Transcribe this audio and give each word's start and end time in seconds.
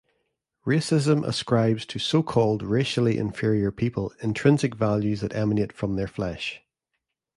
Racism 0.65 1.23
ascribes 1.23 1.85
to 1.85 1.99
so-called 1.99 2.63
racially 2.63 3.19
inferior 3.19 3.69
people 3.71 4.11
intrinsic 4.23 4.73
values 4.73 5.21
that 5.21 5.35
emanate 5.35 5.71
from 5.71 5.95
their 5.95 6.07
flesh. 6.07 6.63